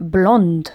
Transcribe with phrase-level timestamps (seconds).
[0.00, 0.72] blonde